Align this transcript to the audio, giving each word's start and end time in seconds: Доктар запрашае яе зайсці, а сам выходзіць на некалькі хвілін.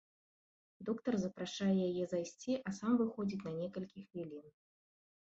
Доктар 0.87 1.13
запрашае 1.23 1.75
яе 1.89 2.05
зайсці, 2.13 2.51
а 2.71 2.73
сам 2.77 2.91
выходзіць 3.01 3.41
на 3.47 3.53
некалькі 3.59 3.99
хвілін. 4.07 4.47